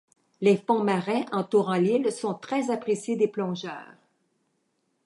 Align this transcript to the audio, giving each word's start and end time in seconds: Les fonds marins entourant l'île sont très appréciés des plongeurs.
Les 0.39 0.57
fonds 0.57 0.83
marins 0.83 1.25
entourant 1.31 1.75
l'île 1.75 2.11
sont 2.11 2.33
très 2.33 2.71
appréciés 2.71 3.17
des 3.17 3.27
plongeurs. 3.27 3.93